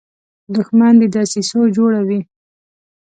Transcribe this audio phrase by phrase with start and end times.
[0.55, 2.19] دښمن د دسیسو جوړه وي